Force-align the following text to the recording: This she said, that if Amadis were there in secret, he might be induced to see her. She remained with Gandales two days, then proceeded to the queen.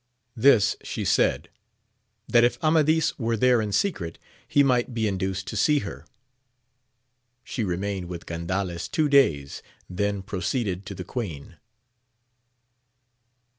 This 0.35 0.75
she 0.81 1.05
said, 1.05 1.47
that 2.27 2.43
if 2.43 2.57
Amadis 2.63 3.19
were 3.19 3.37
there 3.37 3.61
in 3.61 3.71
secret, 3.71 4.17
he 4.47 4.63
might 4.63 4.95
be 4.95 5.07
induced 5.07 5.45
to 5.49 5.55
see 5.55 5.77
her. 5.85 6.07
She 7.43 7.63
remained 7.63 8.07
with 8.07 8.25
Gandales 8.25 8.87
two 8.89 9.07
days, 9.07 9.61
then 9.87 10.23
proceeded 10.23 10.87
to 10.87 10.95
the 10.95 11.03
queen. 11.03 11.57